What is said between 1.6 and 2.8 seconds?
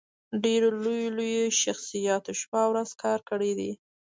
شخصياتو شپه او